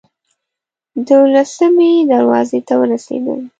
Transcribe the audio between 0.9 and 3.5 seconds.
دولسمې دروازې ته ورسېدم.